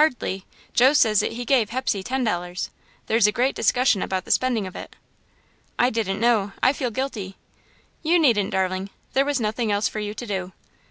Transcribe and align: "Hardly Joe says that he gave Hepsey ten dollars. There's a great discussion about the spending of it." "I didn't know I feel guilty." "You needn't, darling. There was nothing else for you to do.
"Hardly 0.00 0.46
Joe 0.72 0.94
says 0.94 1.20
that 1.20 1.32
he 1.32 1.44
gave 1.44 1.68
Hepsey 1.68 2.02
ten 2.02 2.24
dollars. 2.24 2.70
There's 3.04 3.26
a 3.26 3.32
great 3.32 3.54
discussion 3.54 4.00
about 4.00 4.24
the 4.24 4.30
spending 4.30 4.66
of 4.66 4.74
it." 4.74 4.96
"I 5.78 5.90
didn't 5.90 6.20
know 6.20 6.52
I 6.62 6.72
feel 6.72 6.90
guilty." 6.90 7.36
"You 8.02 8.18
needn't, 8.18 8.52
darling. 8.52 8.88
There 9.12 9.26
was 9.26 9.40
nothing 9.42 9.70
else 9.70 9.86
for 9.86 9.98
you 10.00 10.14
to 10.14 10.26
do. 10.26 10.52